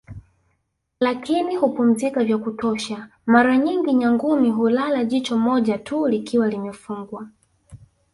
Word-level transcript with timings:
Lakini 0.99 1.55
hupumzika 1.55 2.23
vya 2.23 2.37
kutosha 2.37 3.09
mara 3.25 3.57
nyingi 3.57 3.93
Nyangumi 3.93 4.49
hulala 4.49 5.05
jicho 5.05 5.37
moja 5.37 5.77
tu 5.77 6.07
likiwa 6.07 6.47
limefugwa 6.47 7.27